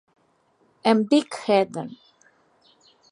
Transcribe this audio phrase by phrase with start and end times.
[0.91, 1.85] Em dic Heather.